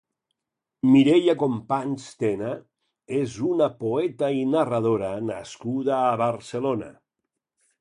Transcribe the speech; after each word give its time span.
Mireia 0.93 1.35
Companys 1.41 2.07
Tena 2.23 2.53
és 3.17 3.35
una 3.49 3.67
poeta 3.83 4.31
i 4.39 4.41
narradora 4.55 5.13
nascuda 5.29 5.95
a 5.99 6.19
Barcelona. 6.27 6.91